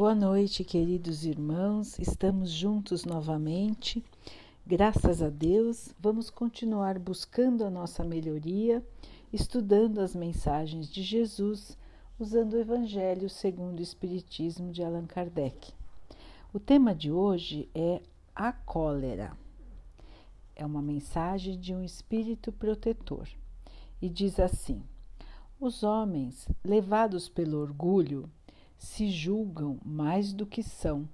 [0.00, 1.98] Boa noite, queridos irmãos.
[1.98, 4.02] Estamos juntos novamente.
[4.66, 8.82] Graças a Deus, vamos continuar buscando a nossa melhoria,
[9.30, 11.76] estudando as mensagens de Jesus,
[12.18, 15.70] usando o Evangelho segundo o Espiritismo de Allan Kardec.
[16.50, 18.00] O tema de hoje é
[18.34, 19.36] a cólera.
[20.56, 23.28] É uma mensagem de um espírito protetor
[24.00, 24.82] e diz assim:
[25.60, 28.30] Os homens, levados pelo orgulho,
[28.80, 31.06] se julgam mais do que são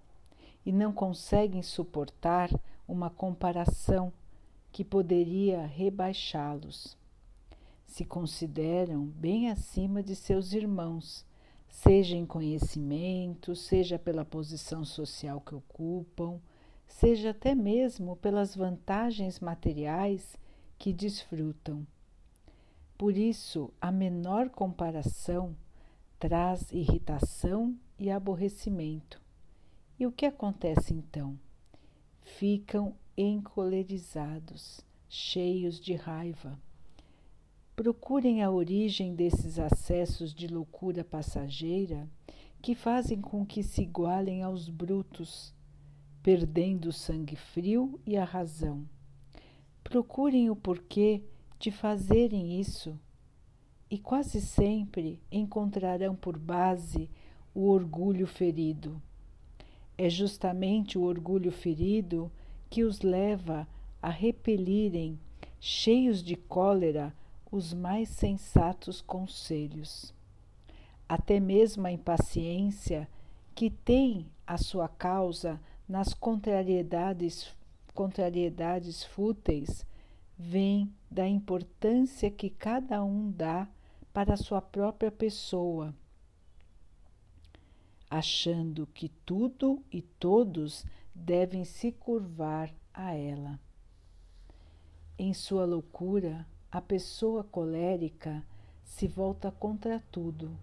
[0.65, 2.49] e não conseguem suportar
[2.87, 4.13] uma comparação
[4.71, 6.97] que poderia rebaixá-los.
[7.85, 11.27] Se consideram bem acima de seus irmãos,
[11.69, 16.39] seja em conhecimento, seja pela posição social que ocupam,
[16.87, 20.37] seja até mesmo pelas vantagens materiais
[20.79, 21.85] que desfrutam.
[22.97, 25.57] Por isso, a menor comparação
[26.19, 29.21] traz irritação e aborrecimento.
[29.99, 31.39] E o que acontece então?
[32.23, 36.59] Ficam encolerizados, cheios de raiva.
[37.75, 42.09] Procurem a origem desses acessos de loucura passageira
[42.63, 45.55] que fazem com que se igualem aos brutos,
[46.23, 48.89] perdendo o sangue frio e a razão.
[49.85, 51.23] Procurem o porquê
[51.59, 52.99] de fazerem isso
[53.91, 57.09] e quase sempre encontrarão por base
[57.55, 59.01] o orgulho ferido.
[59.97, 62.31] É justamente o orgulho ferido
[62.69, 63.67] que os leva
[64.03, 65.19] a repelirem,
[65.61, 67.15] cheios de cólera,
[67.51, 70.13] os mais sensatos conselhos.
[71.09, 73.09] Até mesmo a impaciência,
[73.55, 77.55] que tem a sua causa nas contrariedades,
[77.95, 79.87] contrariedades fúteis,
[80.37, 83.67] vem da importância que cada um dá
[84.17, 85.95] para a sua própria pessoa,
[88.09, 93.61] achando que tudo e todos devem se curvar a ela.
[95.19, 98.43] Em sua loucura, a pessoa colérica
[98.83, 100.57] se volta contra tudo,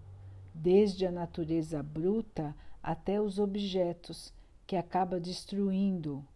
[0.52, 4.34] desde a natureza bruta até os objetos
[4.66, 6.26] que acaba destruindo,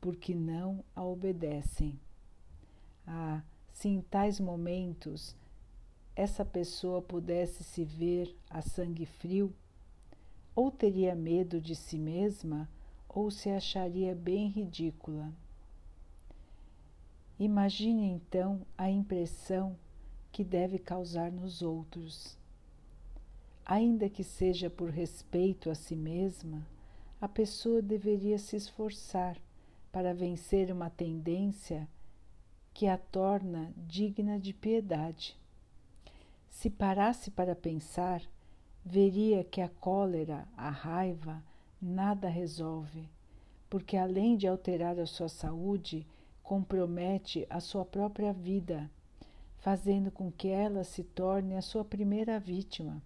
[0.00, 2.00] porque não a obedecem.
[3.06, 5.36] Ah, se em tais momentos
[6.18, 9.54] essa pessoa pudesse se ver a sangue frio,
[10.52, 12.68] ou teria medo de si mesma,
[13.08, 15.32] ou se acharia bem ridícula.
[17.38, 19.78] Imagine então a impressão
[20.32, 22.36] que deve causar nos outros.
[23.64, 26.66] Ainda que seja por respeito a si mesma,
[27.20, 29.40] a pessoa deveria se esforçar
[29.92, 31.88] para vencer uma tendência
[32.74, 35.38] que a torna digna de piedade.
[36.58, 38.20] Se parasse para pensar,
[38.84, 41.40] veria que a cólera, a raiva,
[41.80, 43.08] nada resolve,
[43.70, 46.04] porque além de alterar a sua saúde,
[46.42, 48.90] compromete a sua própria vida,
[49.58, 53.00] fazendo com que ela se torne a sua primeira vítima.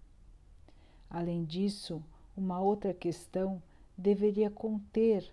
[1.07, 2.03] Além disso,
[2.35, 3.61] uma outra questão
[3.95, 5.31] deveria conter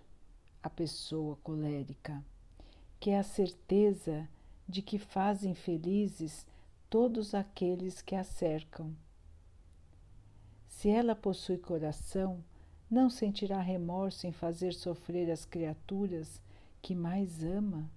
[0.61, 2.23] a pessoa colérica,
[2.99, 4.29] que é a certeza
[4.69, 6.45] de que faz infelizes
[6.91, 8.93] todos aqueles que a cercam.
[10.67, 12.43] Se ela possui coração,
[12.89, 16.41] não sentirá remorso em fazer sofrer as criaturas
[16.81, 17.89] que mais ama?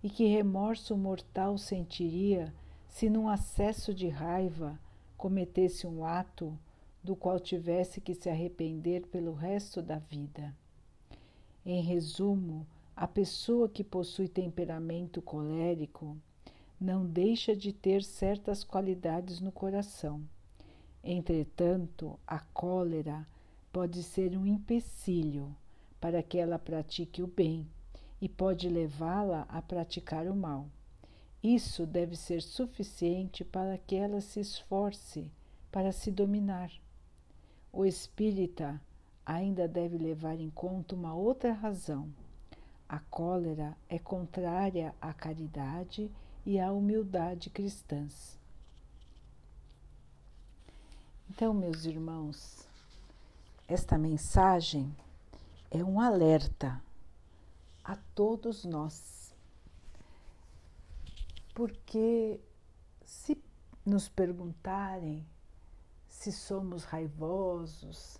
[0.00, 2.54] E que remorso mortal sentiria
[2.88, 4.78] se, num acesso de raiva,
[5.16, 6.56] cometesse um ato
[7.02, 10.54] do qual tivesse que se arrepender pelo resto da vida?
[11.66, 12.64] Em resumo,
[12.94, 16.16] a pessoa que possui temperamento colérico
[16.84, 20.22] não deixa de ter certas qualidades no coração.
[21.02, 23.26] Entretanto, a cólera
[23.72, 25.56] pode ser um empecilho
[25.98, 27.66] para que ela pratique o bem
[28.20, 30.68] e pode levá-la a praticar o mal.
[31.42, 35.30] Isso deve ser suficiente para que ela se esforce
[35.72, 36.70] para se dominar.
[37.72, 38.80] O espírita
[39.24, 42.08] ainda deve levar em conta uma outra razão.
[42.86, 46.10] A cólera é contrária à caridade
[46.46, 48.38] e à humildade cristãs.
[51.30, 52.68] Então, meus irmãos,
[53.66, 54.94] esta mensagem
[55.70, 56.82] é um alerta
[57.82, 59.34] a todos nós.
[61.54, 62.40] Porque
[63.04, 63.42] se
[63.84, 65.26] nos perguntarem
[66.08, 68.18] se somos raivosos,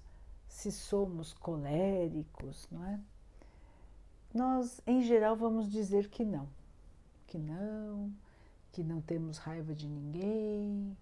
[0.49, 3.01] se somos coléricos, não é?
[4.33, 6.49] Nós, em geral, vamos dizer que não
[7.35, 8.15] que não,
[8.71, 10.97] que não temos raiva de ninguém,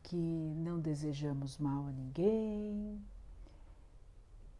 [0.00, 3.04] que não desejamos mal a ninguém.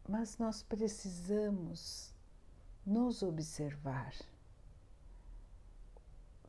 [0.09, 2.12] mas nós precisamos
[2.85, 4.12] nos observar,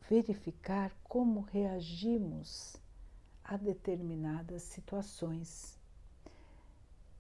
[0.09, 2.77] verificar como reagimos
[3.43, 5.77] a determinadas situações,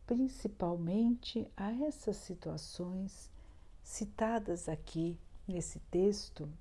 [0.07, 3.29] principalmente a essas situações
[3.83, 6.51] citadas aqui nesse texto,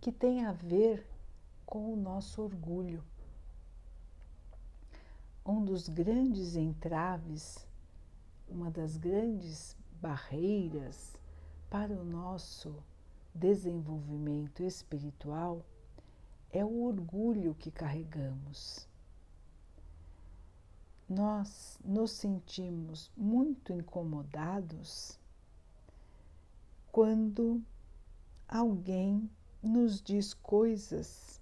[0.00, 1.06] que tem a ver
[1.66, 3.04] com o nosso orgulho.
[5.44, 7.66] Um dos grandes entraves,
[8.48, 11.14] uma das grandes barreiras
[11.68, 12.74] para o nosso
[13.34, 15.64] desenvolvimento espiritual
[16.50, 18.88] é o orgulho que carregamos.
[21.08, 25.18] Nós nos sentimos muito incomodados
[26.90, 27.62] quando
[28.48, 29.28] alguém
[29.62, 31.40] nos diz coisas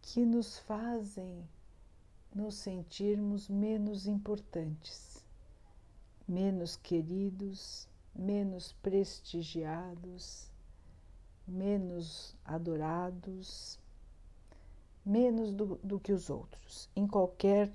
[0.00, 1.46] que nos fazem
[2.34, 5.24] nos sentirmos menos importantes,
[6.26, 10.50] menos queridos, menos prestigiados,
[11.46, 13.78] menos adorados,
[15.04, 17.72] menos do, do que os outros, em qualquer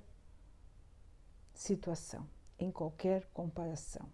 [1.52, 2.26] situação,
[2.58, 4.08] em qualquer comparação.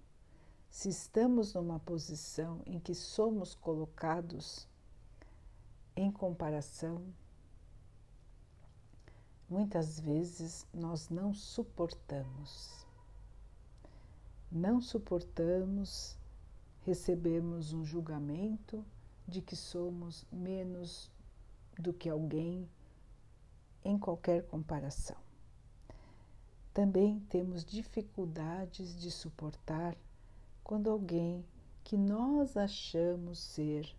[0.71, 4.69] Se estamos numa posição em que somos colocados
[5.97, 7.05] em comparação,
[9.49, 12.87] muitas vezes nós não suportamos.
[14.51, 16.17] Não suportamos
[16.83, 18.85] recebermos um julgamento
[19.27, 21.11] de que somos menos
[21.79, 22.71] do que alguém
[23.85, 25.17] em qualquer comparação.
[26.73, 29.97] Também temos dificuldades de suportar
[30.71, 31.45] quando alguém
[31.83, 33.93] que nós achamos ser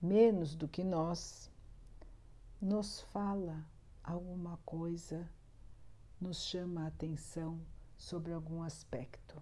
[0.00, 1.48] menos do que nós
[2.60, 3.64] nos fala
[4.02, 5.30] alguma coisa,
[6.20, 7.60] nos chama a atenção
[7.96, 9.40] sobre algum aspecto.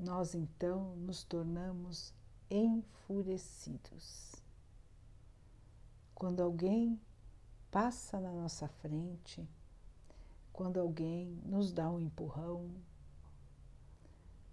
[0.00, 2.14] Nós então nos tornamos
[2.48, 4.34] enfurecidos.
[6.14, 6.98] Quando alguém
[7.70, 9.46] passa na nossa frente,
[10.54, 12.70] quando alguém nos dá um empurrão,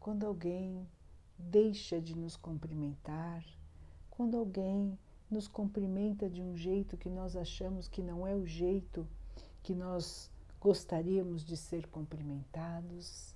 [0.01, 0.89] quando alguém
[1.37, 3.45] deixa de nos cumprimentar,
[4.09, 4.97] quando alguém
[5.29, 9.07] nos cumprimenta de um jeito que nós achamos que não é o jeito
[9.61, 13.35] que nós gostaríamos de ser cumprimentados,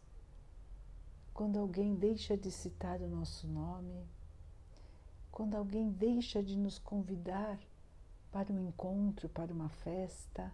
[1.36, 4.04] quando alguém deixa de citar o nosso nome,
[5.32, 7.60] quando alguém deixa de nos convidar
[8.32, 10.52] para um encontro, para uma festa.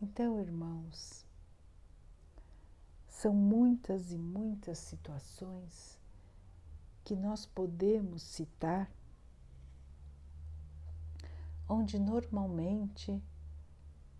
[0.00, 1.28] Então, irmãos,
[3.20, 6.00] são muitas e muitas situações
[7.04, 8.90] que nós podemos citar
[11.68, 13.22] onde normalmente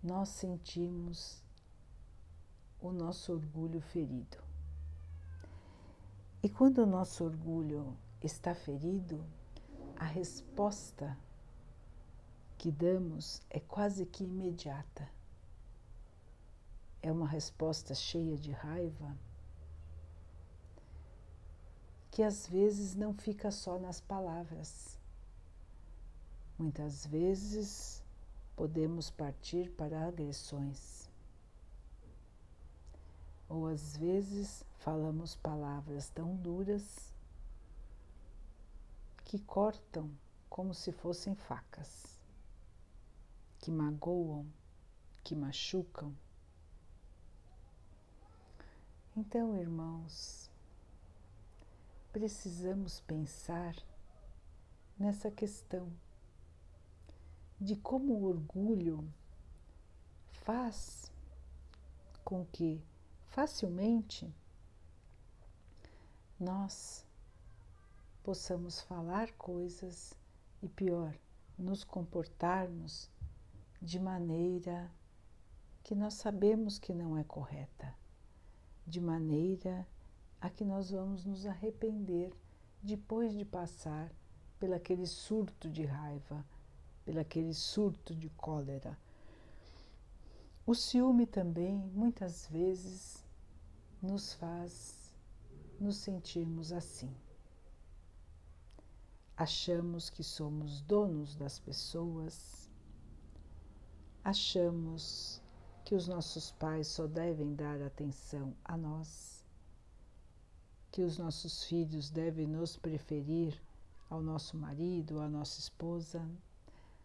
[0.03, 1.43] nós sentimos
[2.79, 4.37] o nosso orgulho ferido.
[6.43, 9.25] E quando o nosso orgulho está ferido,
[9.97, 11.17] a resposta
[12.59, 15.09] que damos é quase que imediata.
[17.03, 19.17] É uma resposta cheia de raiva
[22.11, 24.99] que às vezes não fica só nas palavras.
[26.59, 28.03] Muitas vezes
[28.57, 31.09] podemos partir para agressões.
[33.49, 37.15] Ou às vezes falamos palavras tão duras
[39.25, 40.11] que cortam
[40.49, 42.21] como se fossem facas,
[43.59, 44.47] que magoam,
[45.23, 46.15] que machucam.
[49.17, 50.49] Então, irmãos,
[52.13, 53.75] precisamos pensar
[54.99, 55.93] nessa questão
[57.61, 59.07] de como o orgulho
[60.31, 61.11] faz
[62.25, 62.81] com que
[63.29, 64.33] facilmente
[66.39, 67.05] nós
[68.23, 70.15] possamos falar coisas
[70.63, 71.15] e, pior,
[71.59, 73.11] nos comportarmos
[73.83, 74.91] de maneira
[75.83, 77.95] que nós sabemos que não é correta,
[78.91, 79.87] de maneira
[80.41, 82.33] a que nós vamos nos arrepender
[82.83, 84.13] depois de passar
[84.59, 86.45] pelaquele surto de raiva,
[87.05, 88.99] pelaquele surto de cólera.
[90.67, 93.25] O ciúme também muitas vezes
[94.03, 95.15] nos faz
[95.79, 97.15] nos sentirmos assim.
[99.37, 102.69] Achamos que somos donos das pessoas,
[104.23, 105.41] achamos
[105.85, 109.45] que os nossos pais só devem dar atenção a nós,
[110.91, 113.61] que os nossos filhos devem nos preferir
[114.09, 116.27] ao nosso marido, à nossa esposa,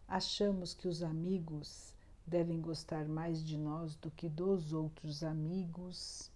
[0.08, 1.94] achamos que os amigos
[2.26, 6.32] devem gostar mais de nós do que dos outros amigos.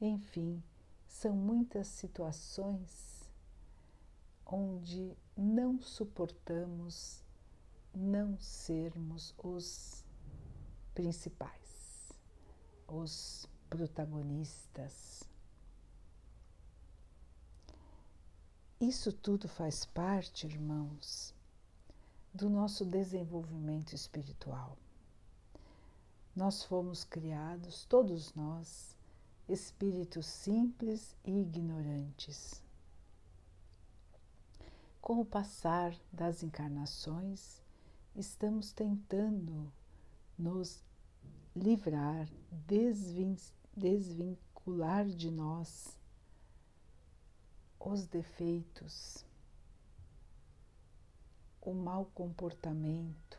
[0.00, 0.62] Enfim,
[1.06, 3.30] são muitas situações
[4.44, 7.24] onde não suportamos
[7.96, 10.04] não sermos os
[10.96, 12.10] principais,
[12.88, 15.22] os protagonistas.
[18.80, 21.34] Isso tudo faz parte, irmãos,
[22.32, 24.78] do nosso desenvolvimento espiritual.
[26.34, 28.96] Nós fomos criados, todos nós,
[29.46, 32.62] espíritos simples e ignorantes.
[35.02, 37.60] Com o passar das encarnações,
[38.14, 39.70] estamos tentando
[40.38, 40.82] nos
[41.54, 43.36] livrar, desvin
[43.76, 45.96] desvincular de nós
[47.78, 49.24] os defeitos,
[51.60, 53.38] o mau comportamento,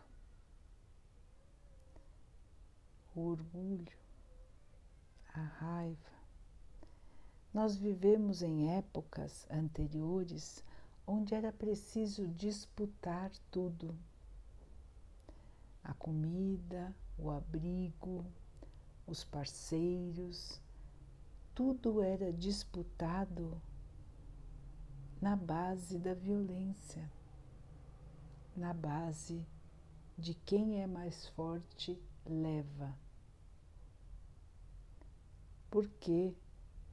[3.13, 3.97] o orgulho,
[5.33, 6.17] a raiva.
[7.53, 10.63] Nós vivemos em épocas anteriores
[11.05, 13.93] onde era preciso disputar tudo:
[15.87, 18.25] a comida, o abrigo,
[19.07, 20.61] os parceiros,
[21.55, 23.61] tudo era disputado
[25.21, 27.09] na base da violência,
[28.53, 29.47] na base
[30.17, 32.93] de quem é mais forte leva.
[35.71, 36.35] Porque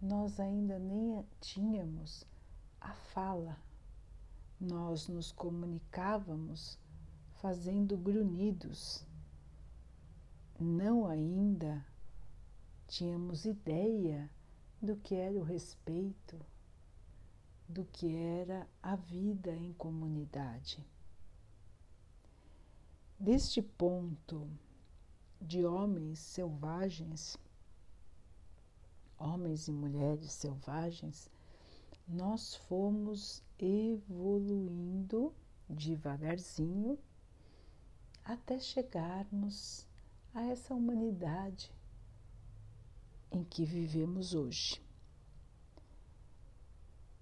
[0.00, 2.24] nós ainda nem tínhamos
[2.80, 3.58] a fala,
[4.60, 6.78] nós nos comunicávamos
[7.44, 9.04] fazendo grunhidos,
[10.58, 11.84] não ainda
[12.88, 14.30] tínhamos ideia
[14.80, 16.40] do que era o respeito
[17.68, 20.82] do que era a vida em comunidade.
[23.20, 24.48] Deste ponto
[25.38, 27.36] de homens selvagens,
[29.18, 31.28] homens e mulheres selvagens,
[32.08, 35.30] nós fomos evoluindo
[35.68, 36.98] devagarzinho
[38.24, 39.86] até chegarmos
[40.32, 41.70] a essa humanidade
[43.30, 44.82] em que vivemos hoje.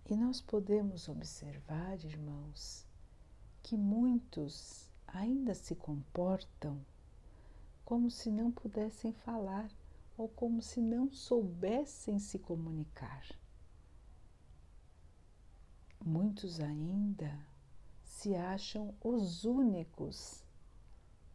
[0.09, 2.87] E nós podemos observar, irmãos,
[3.63, 6.85] que muitos ainda se comportam
[7.85, 9.71] como se não pudessem falar
[10.17, 13.27] ou como se não soubessem se comunicar.
[16.05, 17.39] Muitos ainda
[18.03, 20.42] se acham os únicos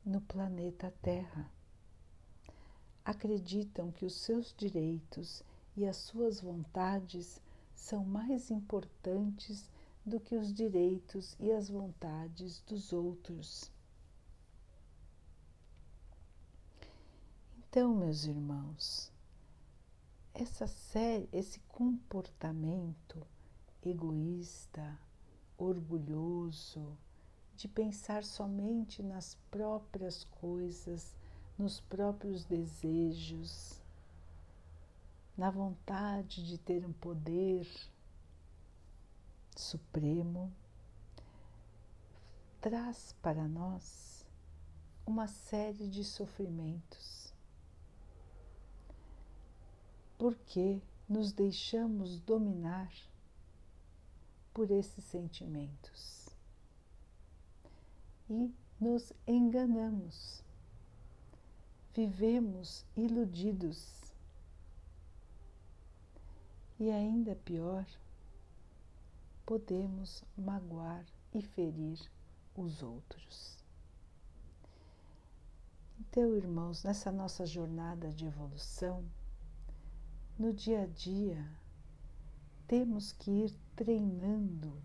[0.07, 1.51] no planeta Terra.
[3.03, 5.43] Acreditam que os seus direitos
[5.75, 7.41] e as suas vontades
[7.75, 9.69] são mais importantes
[10.05, 13.69] do que os direitos e as vontades dos outros.
[17.57, 19.11] Então, meus irmãos,
[20.33, 23.27] essa série, esse comportamento
[23.83, 24.97] egoísta,
[25.57, 26.97] orgulhoso,
[27.57, 31.17] de pensar somente nas próprias coisas,
[31.57, 33.81] nos próprios desejos,
[35.35, 37.67] na vontade de ter um poder
[39.55, 40.53] supremo,
[42.61, 44.23] traz para nós
[45.03, 47.33] uma série de sofrimentos.
[50.15, 52.91] Porque nos deixamos dominar
[54.53, 56.26] por esses sentimentos
[58.29, 60.43] e nos enganamos,
[61.93, 64.13] vivemos iludidos
[66.79, 67.85] e ainda pior,
[69.45, 71.99] podemos magoar e ferir
[72.55, 73.57] os outros.
[75.99, 79.03] Então, irmãos, nessa nossa jornada de evolução,
[80.37, 81.49] no dia a dia,
[82.67, 84.79] temos que ir treinando.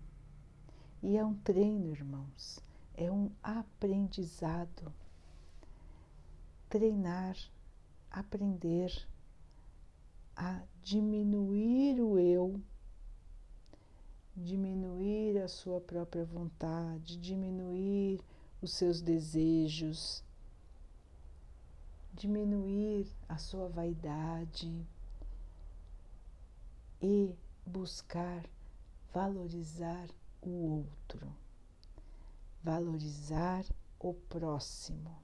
[1.02, 2.58] E é um treino, irmãos,
[3.02, 4.92] é um aprendizado.
[6.68, 7.36] Treinar,
[8.10, 9.06] aprender
[10.36, 12.60] a diminuir o eu,
[14.36, 18.20] diminuir a sua própria vontade, diminuir
[18.62, 20.22] os seus desejos,
[22.14, 24.86] diminuir a sua vaidade
[27.02, 27.34] e
[27.66, 28.44] buscar
[29.12, 30.08] valorizar
[30.40, 31.41] o outro,
[32.62, 33.64] valorizar
[33.98, 35.22] o próximo.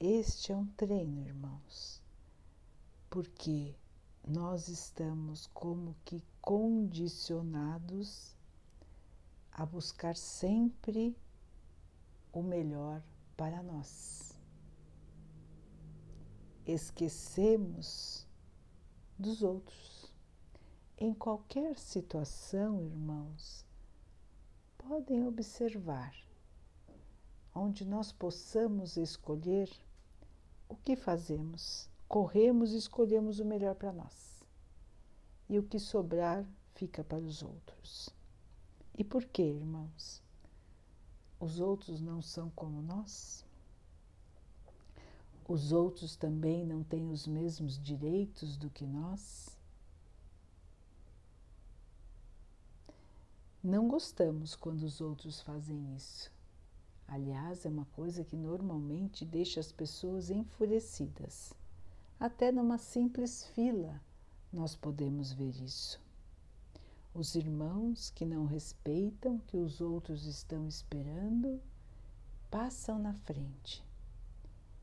[0.00, 2.02] Este é um treino, irmãos
[3.12, 3.76] porque
[4.26, 8.34] nós estamos como que condicionados
[9.52, 11.14] a buscar sempre
[12.32, 13.02] o melhor
[13.36, 14.34] para nós.
[16.64, 18.26] Esquecemos
[19.18, 20.10] dos outros.
[20.96, 23.66] Em qualquer situação, irmãos,
[24.88, 26.14] podem observar
[27.54, 29.70] onde nós possamos escolher
[30.68, 31.88] o que fazemos.
[32.08, 34.44] Corremos e escolhemos o melhor para nós.
[35.48, 38.10] E o que sobrar fica para os outros.
[38.96, 40.22] E por que, irmãos?
[41.38, 43.44] Os outros não são como nós?
[45.48, 49.51] Os outros também não têm os mesmos direitos do que nós?
[53.62, 56.32] Não gostamos quando os outros fazem isso.
[57.06, 61.54] Aliás, é uma coisa que normalmente deixa as pessoas enfurecidas.
[62.18, 64.00] Até numa simples fila
[64.52, 66.00] nós podemos ver isso.
[67.14, 71.60] Os irmãos que não respeitam que os outros estão esperando
[72.50, 73.84] passam na frente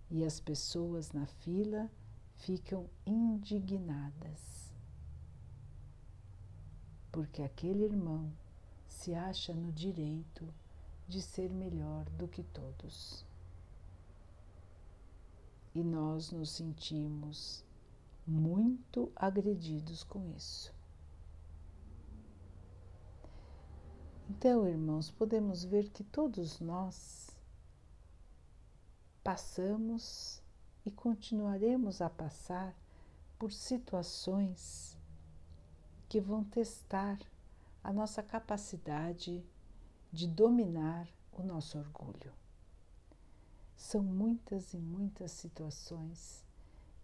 [0.09, 1.91] e as pessoas na fila
[2.36, 4.74] ficam indignadas.
[7.12, 8.31] Porque aquele irmão
[8.89, 10.51] se acha no direito
[11.08, 13.24] de ser melhor do que todos.
[15.74, 17.63] E nós nos sentimos
[18.25, 20.74] muito agredidos com isso.
[24.29, 27.29] Então, irmãos, podemos ver que todos nós
[29.24, 30.41] passamos
[30.86, 32.75] e continuaremos a passar
[33.38, 34.98] por situações
[36.08, 37.19] que vão testar
[37.83, 39.43] a nossa capacidade
[40.12, 42.33] de dominar o nosso orgulho.
[43.75, 46.43] São muitas e muitas situações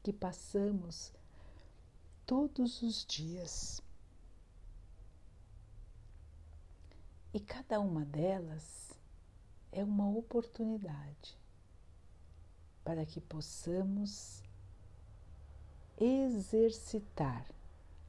[0.03, 1.13] que passamos
[2.25, 3.81] todos os dias
[7.35, 8.97] E cada uma delas
[9.69, 11.37] é uma oportunidade
[12.81, 14.41] para que possamos
[15.99, 17.45] exercitar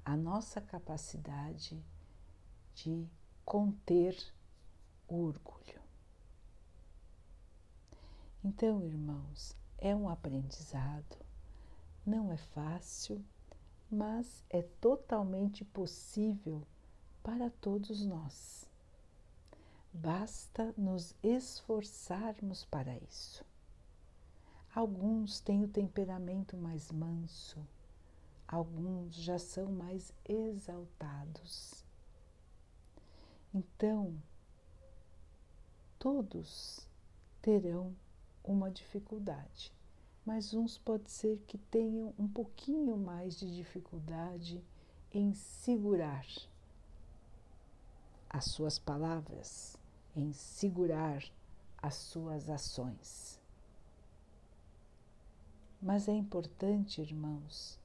[0.05, 1.76] a nossa capacidade
[2.76, 3.08] de
[3.44, 4.14] conter
[5.08, 5.80] o orgulho.
[8.44, 11.16] Então, irmãos, é um aprendizado,
[12.04, 13.24] não é fácil,
[13.90, 16.62] mas é totalmente possível
[17.22, 18.68] para todos nós.
[19.92, 23.42] Basta nos esforçarmos para isso.
[24.74, 27.66] Alguns têm o temperamento mais manso,
[28.46, 31.86] alguns já são mais exaltados.
[33.54, 34.14] Então,
[35.98, 36.87] todos
[37.40, 37.94] terão
[38.44, 39.72] uma dificuldade,
[40.24, 44.62] mas uns pode ser que tenham um pouquinho mais de dificuldade
[45.12, 46.26] em segurar
[48.28, 49.78] as suas palavras
[50.16, 51.22] em segurar
[51.76, 53.38] as suas ações.
[55.80, 57.78] Mas é importante, irmãos,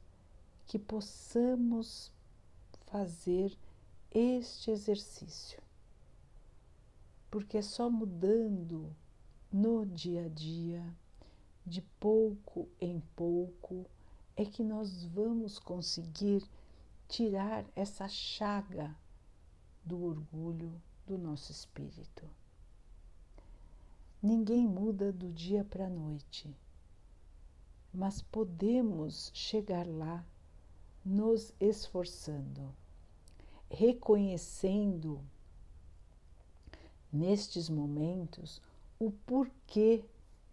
[0.66, 2.10] que possamos
[2.88, 3.56] fazer
[4.14, 5.62] este exercício,
[7.30, 8.94] porque é só mudando
[9.50, 10.84] no dia a dia,
[11.66, 13.86] de pouco em pouco,
[14.36, 16.44] é que nós vamos conseguir
[17.08, 18.94] tirar essa chaga
[19.86, 20.74] do orgulho,
[21.08, 22.30] do nosso espírito.
[24.22, 26.54] Ninguém muda do dia para a noite,
[27.94, 30.26] mas podemos chegar lá
[31.04, 32.74] nos esforçando,
[33.72, 35.22] reconhecendo
[37.12, 38.62] nestes momentos
[39.00, 40.04] o porquê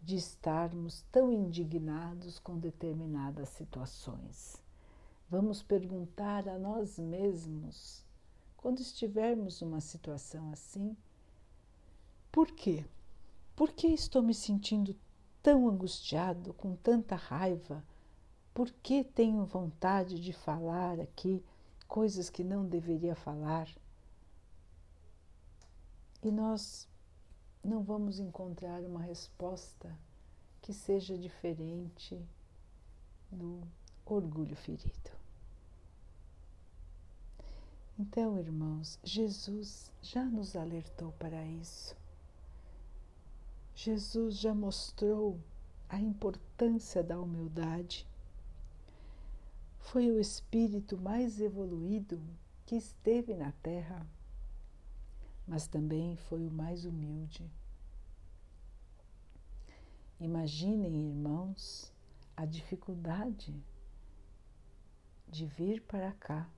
[0.03, 4.63] de estarmos tão indignados com determinadas situações.
[5.29, 8.05] Vamos perguntar a nós mesmos
[8.57, 10.97] quando estivermos numa situação assim,
[12.33, 12.85] por quê?
[13.55, 14.97] Por que estou me sentindo
[15.43, 17.85] tão angustiado, com tanta raiva?
[18.55, 21.43] Por que tenho vontade de falar aqui
[21.88, 23.68] coisas que não deveria falar?
[26.22, 26.87] E nós
[27.64, 29.92] não vamos encontrar uma resposta
[30.62, 32.20] que seja diferente
[33.31, 33.62] do
[34.05, 35.11] orgulho ferido.
[37.98, 41.96] Então, irmãos, Jesus já nos alertou para isso.
[43.74, 45.38] Jesus já mostrou
[45.88, 48.08] a importância da humildade.
[49.90, 52.20] Foi o espírito mais evoluído
[52.66, 54.07] que esteve na Terra,
[55.46, 57.51] mas também foi o mais humilde.
[60.20, 61.90] Imaginem, irmãos,
[62.37, 63.59] a dificuldade
[65.27, 66.51] de vir para cá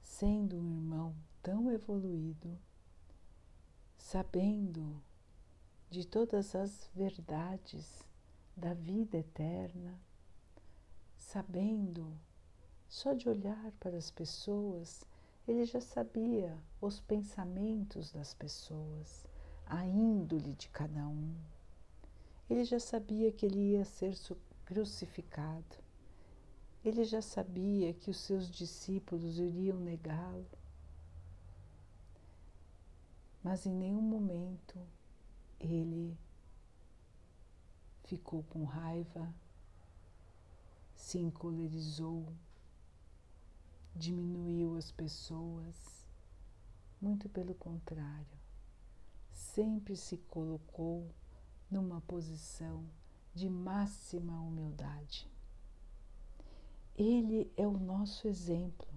[0.00, 2.56] sendo um irmão tão evoluído,
[3.96, 5.02] sabendo
[5.90, 8.04] de todas as verdades
[8.56, 9.98] da vida eterna,
[11.28, 12.10] sabendo,
[12.88, 15.04] só de olhar para as pessoas,
[15.46, 19.26] ele já sabia os pensamentos das pessoas,
[19.66, 21.34] a índole de cada um.
[22.48, 24.14] Ele já sabia que ele ia ser
[24.64, 25.76] crucificado.
[26.82, 30.46] Ele já sabia que os seus discípulos iriam negá-lo.
[33.44, 34.78] Mas em nenhum momento
[35.60, 36.16] ele
[38.04, 39.30] ficou com raiva,
[40.98, 42.26] se encolerizou,
[43.94, 46.06] diminuiu as pessoas.
[47.00, 48.36] Muito pelo contrário,
[49.32, 51.08] sempre se colocou
[51.70, 52.84] numa posição
[53.32, 55.30] de máxima humildade.
[56.96, 58.88] Ele é o nosso exemplo.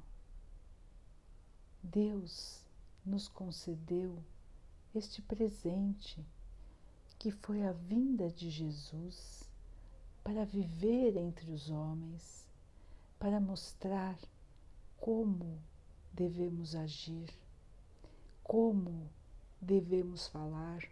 [1.83, 2.65] Deus
[3.05, 4.17] nos concedeu
[4.93, 6.25] este presente
[7.19, 9.50] que foi a vinda de Jesus
[10.23, 12.47] para viver entre os homens,
[13.19, 14.17] para mostrar
[14.99, 15.59] como
[16.13, 17.29] devemos agir,
[18.43, 19.09] como
[19.59, 20.83] devemos falar,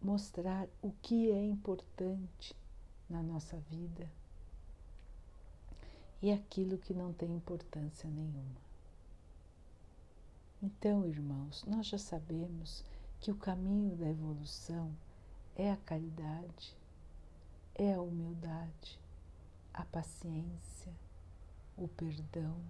[0.00, 2.56] mostrar o que é importante
[3.08, 4.10] na nossa vida
[6.22, 8.60] e aquilo que não tem importância nenhuma.
[10.62, 12.84] Então, irmãos, nós já sabemos
[13.20, 14.94] que o caminho da evolução
[15.56, 16.76] é a caridade,
[17.82, 19.00] é a humildade,
[19.72, 20.92] a paciência,
[21.78, 22.62] o perdão,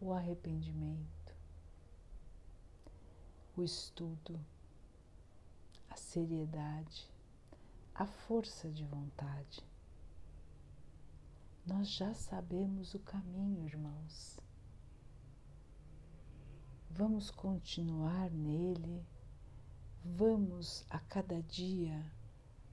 [0.00, 1.36] o arrependimento,
[3.54, 4.40] o estudo,
[5.90, 7.06] a seriedade,
[7.94, 9.62] a força de vontade.
[11.66, 14.40] Nós já sabemos o caminho, irmãos.
[16.90, 19.04] Vamos continuar nele,
[20.02, 22.10] vamos a cada dia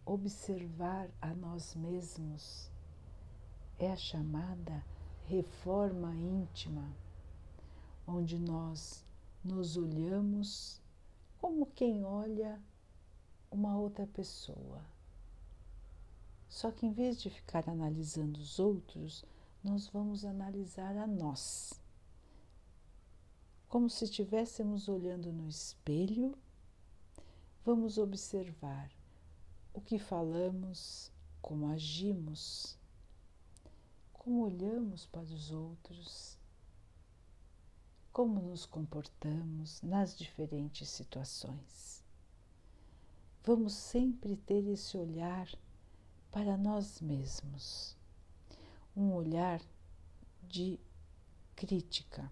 [0.07, 2.71] observar a nós mesmos.
[3.77, 4.83] É a chamada
[5.25, 6.95] reforma íntima,
[8.07, 9.05] onde nós
[9.43, 10.81] nos olhamos
[11.37, 12.59] como quem olha
[13.51, 14.81] uma outra pessoa.
[16.47, 19.23] Só que em vez de ficar analisando os outros,
[19.63, 21.79] nós vamos analisar a nós
[23.67, 26.37] como se estivéssemos olhando no espelho,
[27.65, 28.89] vamos observar
[29.77, 32.75] o que falamos, como agimos,
[34.11, 36.35] como olhamos para os outros,
[38.11, 42.03] como nos comportamos nas diferentes situações.
[43.43, 45.47] Vamos sempre ter esse olhar
[46.31, 47.95] para nós mesmos,
[48.95, 49.61] um olhar
[50.41, 50.79] de
[51.55, 52.31] crítica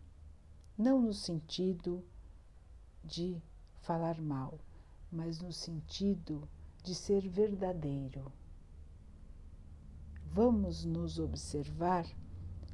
[0.75, 2.03] não no sentido
[3.03, 3.39] de
[3.83, 4.59] falar mal,
[5.11, 6.49] mas no sentido
[6.85, 8.31] de ser verdadeiro.
[10.23, 12.05] Vamos nos observar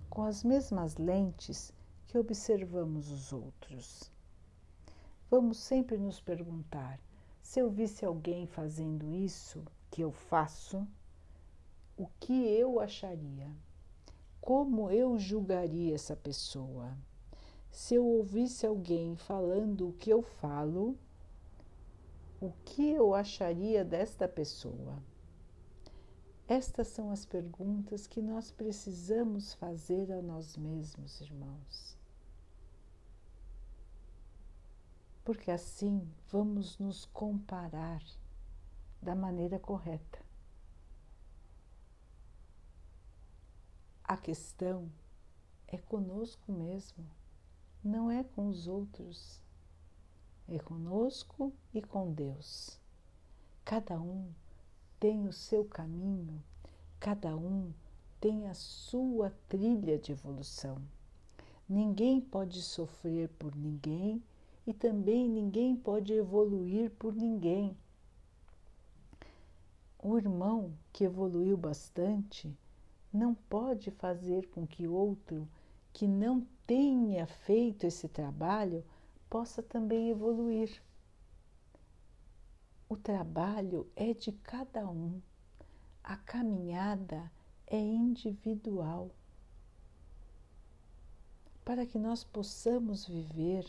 [0.09, 1.73] com as mesmas lentes
[2.07, 4.11] que observamos os outros.
[5.29, 6.99] Vamos sempre nos perguntar:
[7.41, 10.85] se eu visse alguém fazendo isso que eu faço,
[11.95, 13.49] o que eu acharia?
[14.41, 16.97] Como eu julgaria essa pessoa?
[17.71, 20.97] se eu ouvisse alguém falando o que eu falo,
[22.41, 25.01] o que eu acharia desta pessoa?
[26.47, 31.97] Estas são as perguntas que nós precisamos fazer a nós mesmos, irmãos.
[35.23, 38.03] Porque assim vamos nos comparar
[39.01, 40.19] da maneira correta.
[44.03, 44.91] A questão
[45.67, 47.07] é conosco mesmo
[47.83, 49.41] não é com os outros,
[50.55, 52.79] é conosco e com Deus.
[53.63, 54.27] Cada um
[54.99, 56.43] tem o seu caminho,
[56.99, 57.71] cada um
[58.19, 60.77] tem a sua trilha de evolução.
[61.67, 64.21] Ninguém pode sofrer por ninguém
[64.67, 67.77] e também ninguém pode evoluir por ninguém.
[69.97, 72.53] O irmão que evoluiu bastante
[73.13, 75.47] não pode fazer com que outro
[75.93, 78.83] que não tenha feito esse trabalho
[79.31, 80.83] possa também evoluir.
[82.89, 85.21] O trabalho é de cada um,
[86.03, 87.31] a caminhada
[87.65, 89.09] é individual.
[91.63, 93.65] Para que nós possamos viver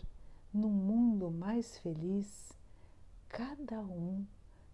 [0.52, 2.52] num mundo mais feliz,
[3.28, 4.26] cada um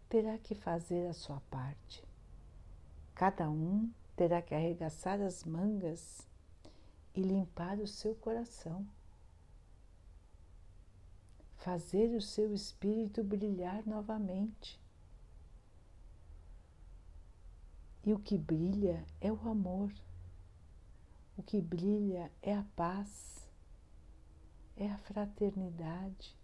[0.09, 2.03] terá que fazer a sua parte.
[3.15, 6.27] Cada um terá que arregaçar as mangas
[7.15, 8.87] e limpar o seu coração.
[11.59, 14.81] Fazer o seu espírito brilhar novamente.
[18.05, 19.93] E o que brilha é o amor,
[21.37, 23.47] o que brilha é a paz,
[24.77, 26.37] é a fraternidade,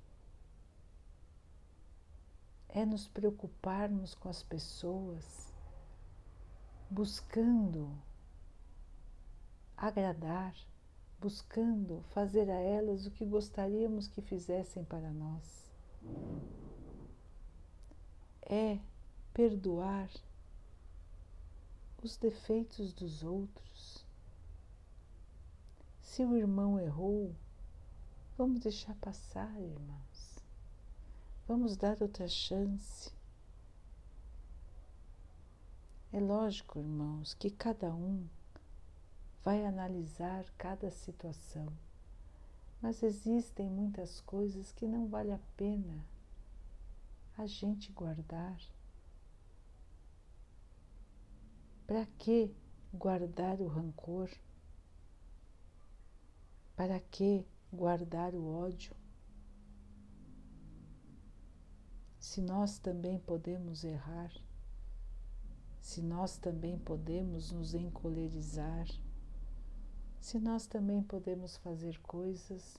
[2.69, 5.55] é nos preocuparmos com as pessoas,
[6.91, 7.97] buscando
[9.77, 10.55] agradar,
[11.25, 15.73] buscando fazer a elas o que gostaríamos que fizessem para nós.
[18.43, 18.79] É
[19.33, 20.11] perdoar
[22.03, 24.05] os defeitos dos outros.
[26.03, 27.35] Se o irmão errou,
[28.37, 30.45] vamos deixar passar, irmãos.
[31.49, 33.11] Vamos dar outra chance.
[36.13, 38.29] É lógico, irmãos, que cada um
[39.45, 41.69] vai analisar cada situação,
[42.81, 46.05] mas existem muitas coisas que não vale a pena
[47.37, 48.59] a gente guardar
[51.87, 52.51] Para que
[52.95, 54.31] guardar o rancor?
[56.75, 58.97] Para que guardar o ódio?
[62.19, 64.33] Se nós também podemos errar,
[65.79, 68.87] se nós também podemos nos encolerizar,
[70.25, 72.79] se nós também podemos fazer coisas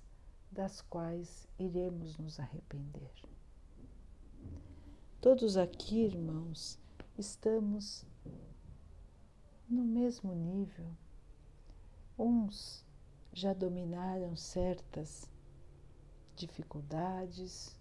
[0.51, 3.13] das quais iremos nos arrepender.
[5.21, 6.79] Todos aqui, irmãos,
[7.15, 8.03] estamos
[9.69, 10.87] no mesmo nível.
[12.17, 12.83] Uns
[13.31, 15.29] já dominaram certas
[16.35, 17.79] dificuldades,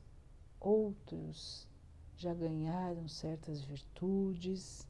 [0.60, 1.66] outros
[2.18, 4.86] já ganharam certas virtudes,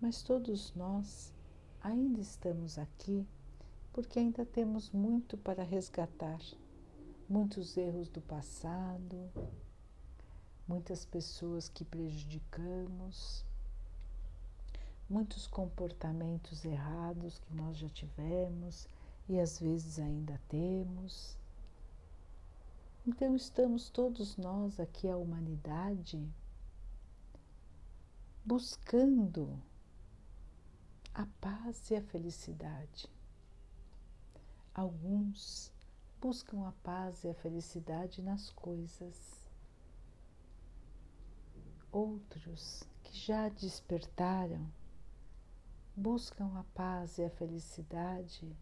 [0.00, 1.34] mas todos nós
[1.82, 3.26] ainda estamos aqui
[3.92, 6.40] porque ainda temos muito para resgatar,
[7.28, 9.30] muitos erros do passado,
[10.66, 13.44] muitas pessoas que prejudicamos
[15.12, 18.88] muitos comportamentos errados que nós já tivemos
[19.28, 21.36] e às vezes ainda temos.
[23.06, 26.26] Então, estamos todos nós aqui, a humanidade,
[28.42, 29.60] buscando
[31.12, 33.06] a paz e a felicidade.
[34.74, 35.70] Alguns
[36.20, 39.50] buscam a paz e a felicidade nas coisas.
[41.90, 44.66] Outros que já despertaram
[45.94, 48.56] buscam a paz e a felicidade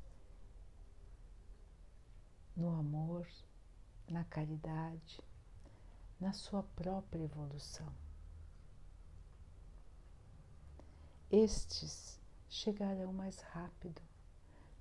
[2.56, 3.26] no amor,
[4.08, 5.22] na caridade,
[6.18, 7.90] na sua própria evolução.
[11.30, 14.02] Estes chegarão mais rápido,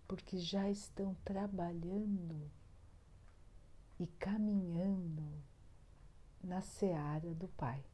[0.09, 2.49] porque já estão trabalhando
[3.99, 5.23] e caminhando
[6.43, 7.85] na seara do Pai.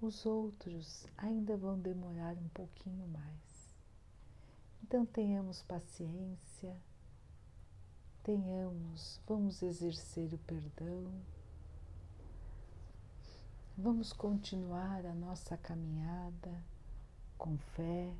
[0.00, 3.74] Os outros ainda vão demorar um pouquinho mais.
[4.84, 6.76] Então tenhamos paciência,
[8.22, 11.12] tenhamos, vamos exercer o perdão,
[13.76, 16.62] vamos continuar a nossa caminhada
[17.36, 18.14] com fé,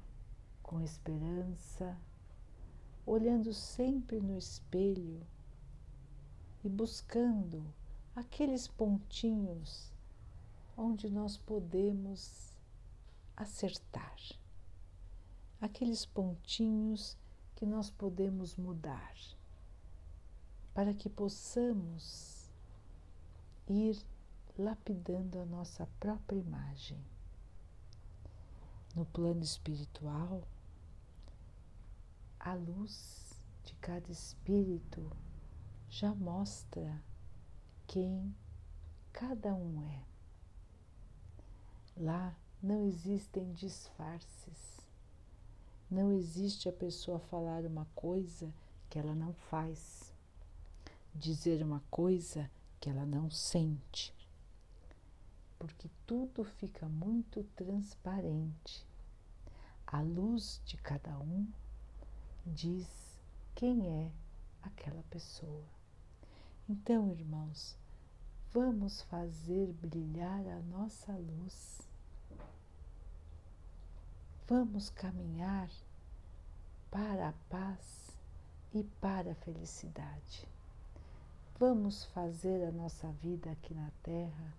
[0.60, 1.96] com esperança,
[3.04, 5.20] olhando sempre no espelho
[6.64, 7.64] e buscando
[8.14, 9.92] aqueles pontinhos
[10.76, 12.56] onde nós podemos
[13.36, 14.16] acertar,
[15.60, 17.16] aqueles pontinhos
[17.56, 19.14] que nós podemos mudar,
[20.74, 22.50] para que possamos
[23.68, 23.96] ir
[24.58, 26.98] lapidando a nossa própria imagem.
[28.94, 30.42] No plano espiritual,
[32.44, 35.16] a luz de cada espírito
[35.88, 37.00] já mostra
[37.86, 38.34] quem
[39.12, 40.02] cada um é.
[41.96, 44.80] Lá não existem disfarces.
[45.88, 48.52] Não existe a pessoa falar uma coisa
[48.90, 50.12] que ela não faz,
[51.14, 52.50] dizer uma coisa
[52.80, 54.12] que ela não sente.
[55.60, 58.84] Porque tudo fica muito transparente.
[59.86, 61.46] A luz de cada um
[62.46, 62.88] diz
[63.54, 64.10] quem é
[64.62, 65.64] aquela pessoa.
[66.68, 67.76] Então, irmãos,
[68.52, 71.80] vamos fazer brilhar a nossa luz.
[74.48, 75.70] Vamos caminhar
[76.90, 78.10] para a paz
[78.74, 80.48] e para a felicidade.
[81.58, 84.54] Vamos fazer a nossa vida aqui na Terra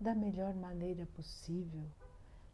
[0.00, 1.86] da melhor maneira possível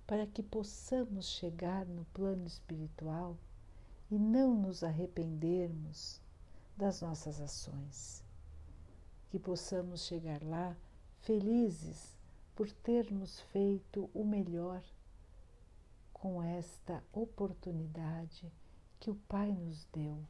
[0.06, 3.36] para que possamos chegar no plano espiritual
[4.14, 6.20] e não nos arrependermos
[6.76, 8.22] das nossas ações
[9.28, 10.76] que possamos chegar lá
[11.22, 12.16] felizes
[12.54, 14.80] por termos feito o melhor
[16.12, 18.52] com esta oportunidade
[19.00, 20.24] que o Pai nos deu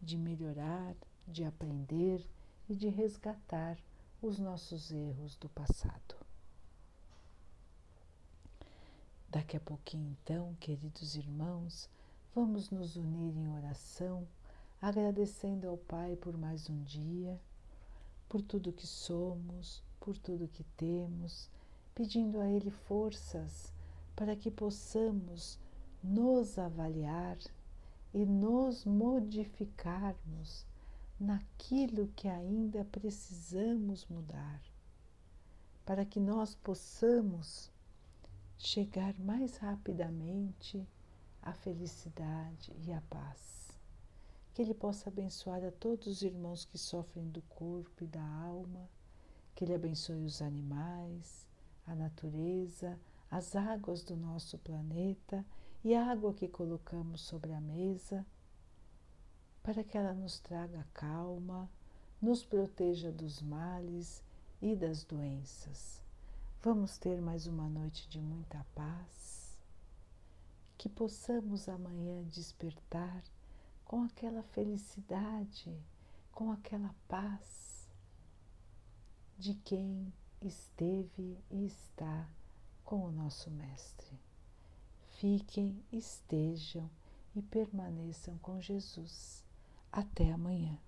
[0.00, 0.94] de melhorar,
[1.26, 2.24] de aprender
[2.68, 3.76] e de resgatar
[4.22, 6.14] os nossos erros do passado.
[9.28, 11.90] Daqui a pouquinho, então, queridos irmãos,
[12.34, 14.26] vamos nos unir em oração,
[14.82, 17.40] agradecendo ao Pai por mais um dia,
[18.28, 21.48] por tudo que somos, por tudo que temos,
[21.94, 23.72] pedindo a Ele forças
[24.16, 25.60] para que possamos
[26.02, 27.38] nos avaliar
[28.12, 30.66] e nos modificarmos
[31.20, 34.60] naquilo que ainda precisamos mudar,
[35.86, 37.70] para que nós possamos
[38.58, 40.84] chegar mais rapidamente
[41.44, 43.78] à felicidade e à paz.
[44.54, 48.88] Que Ele possa abençoar a todos os irmãos que sofrem do corpo e da alma,
[49.54, 51.46] que Ele abençoe os animais,
[51.86, 52.98] a natureza,
[53.30, 55.44] as águas do nosso planeta
[55.84, 58.24] e a água que colocamos sobre a mesa,
[59.62, 61.70] para que ela nos traga calma,
[62.22, 64.24] nos proteja dos males
[64.62, 66.02] e das doenças.
[66.62, 69.43] Vamos ter mais uma noite de muita paz,
[70.76, 73.22] que possamos amanhã despertar
[73.84, 75.76] com aquela felicidade,
[76.32, 77.88] com aquela paz
[79.38, 82.28] de quem esteve e está
[82.84, 84.18] com o nosso Mestre.
[85.18, 86.90] Fiquem, estejam
[87.34, 89.44] e permaneçam com Jesus.
[89.90, 90.78] Até amanhã.